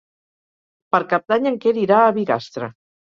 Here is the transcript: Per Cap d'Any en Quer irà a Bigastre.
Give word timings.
Per 0.95 0.99
Cap 1.11 1.27
d'Any 1.33 1.45
en 1.49 1.59
Quer 1.65 1.73
irà 1.83 1.99
a 2.07 2.17
Bigastre. 2.17 2.71